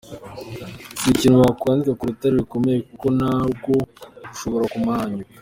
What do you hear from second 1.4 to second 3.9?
wakwandika ku rutare rukomeye kuko narwo